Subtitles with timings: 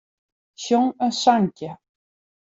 [0.63, 1.69] Sjong in sankje.